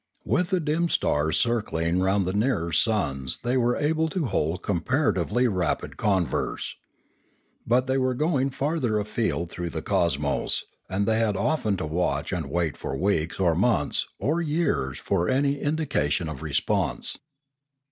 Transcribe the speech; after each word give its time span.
With 0.25 0.49
the 0.49 0.59
dim 0.59 0.89
stars 0.89 1.37
circling 1.37 2.01
round 2.01 2.25
the 2.25 2.33
nearer 2.33 2.71
suns 2.71 3.37
they 3.43 3.55
were 3.55 3.75
able 3.77 4.09
to 4.09 4.25
hold 4.25 4.63
comparatively 4.63 5.47
rapid 5.47 5.95
converse. 5.95 6.73
But 7.67 7.85
they 7.85 7.99
were 7.99 8.15
going 8.15 8.49
farther 8.49 8.97
afield 8.97 9.51
through 9.51 9.69
the 9.69 9.83
cosmos, 9.83 10.63
and 10.89 11.05
they 11.05 11.19
had 11.19 11.37
often 11.37 11.77
to 11.77 11.85
watch 11.85 12.33
and 12.33 12.49
wait 12.49 12.77
for 12.77 12.97
weeks 12.97 13.39
or 13.39 13.53
months 13.53 14.07
or 14.17 14.41
years 14.41 14.97
for 14.97 15.29
any 15.29 15.59
indication 15.59 16.27
of 16.27 16.41
response. 16.41 17.19